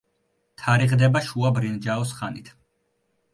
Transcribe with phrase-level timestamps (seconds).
[0.61, 2.51] თარიღდება შუა ბრინჯაოს ხანით.